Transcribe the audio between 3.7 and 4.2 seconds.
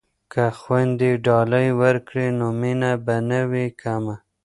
کمه.